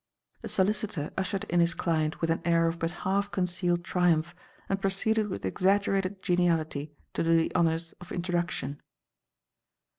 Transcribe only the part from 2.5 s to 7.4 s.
of but half concealed triumph and proceeded with exaggerated geniality to do